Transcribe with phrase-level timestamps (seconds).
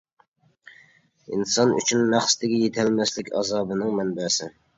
[1.35, 4.51] ئىنسان ئۈچۈن مەقسىتىگە يېتەلمەسلىك ئازابنىڭ مەنبەسى.